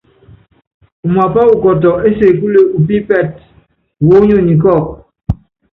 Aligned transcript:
Umapá 1.07 1.41
ukɔtɔ 1.53 1.91
ésekúle 2.09 2.59
upípɛ́tɛ́, 2.77 3.39
wónyonyi 4.07 4.53
kɔ́ɔku. 4.61 4.93